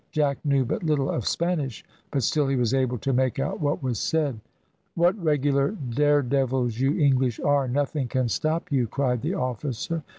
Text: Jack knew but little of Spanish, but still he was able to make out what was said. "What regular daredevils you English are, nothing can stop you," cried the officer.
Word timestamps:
Jack 0.11 0.39
knew 0.43 0.65
but 0.65 0.81
little 0.81 1.11
of 1.11 1.27
Spanish, 1.27 1.85
but 2.09 2.23
still 2.23 2.47
he 2.47 2.55
was 2.55 2.73
able 2.73 2.97
to 2.97 3.13
make 3.13 3.37
out 3.37 3.59
what 3.61 3.83
was 3.83 3.99
said. 3.99 4.39
"What 4.95 5.15
regular 5.23 5.73
daredevils 5.89 6.79
you 6.79 6.97
English 6.97 7.39
are, 7.41 7.67
nothing 7.67 8.07
can 8.07 8.27
stop 8.27 8.71
you," 8.71 8.87
cried 8.87 9.21
the 9.21 9.35
officer. 9.35 10.01